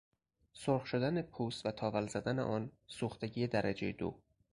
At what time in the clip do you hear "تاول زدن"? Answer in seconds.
1.71-2.39